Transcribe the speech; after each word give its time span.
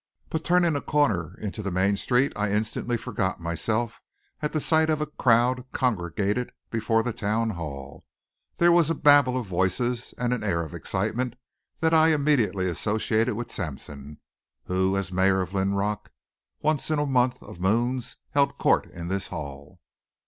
But 0.31 0.43
turning 0.43 0.75
a 0.75 0.81
corner 0.81 1.37
into 1.39 1.61
the 1.61 1.69
main 1.69 1.95
street 1.95 2.33
I 2.35 2.49
instantly 2.51 2.97
forgot 2.97 3.39
myself 3.39 4.01
at 4.41 4.51
the 4.51 4.59
sight 4.59 4.89
of 4.89 4.99
a 4.99 5.05
crowd 5.05 5.63
congregated 5.73 6.51
before 6.71 7.03
the 7.03 7.13
town 7.13 7.51
hall. 7.51 8.03
There 8.57 8.71
was 8.71 8.89
a 8.89 8.95
babel 8.95 9.37
of 9.37 9.45
voices 9.45 10.15
and 10.17 10.33
an 10.33 10.43
air 10.43 10.63
of 10.63 10.73
excitement 10.73 11.35
that 11.81 11.93
I 11.93 12.07
immediately 12.07 12.67
associated 12.67 13.35
with 13.35 13.51
Sampson, 13.51 14.19
who 14.63 14.97
as 14.97 15.11
mayor 15.11 15.39
of 15.39 15.53
Linrock, 15.53 16.09
once 16.63 16.89
in 16.89 16.97
a 16.97 17.05
month 17.05 17.39
of 17.43 17.59
moons 17.59 18.17
held 18.31 18.57
court 18.57 18.87
in 18.89 19.07
this 19.07 19.27
hall. 19.27 19.81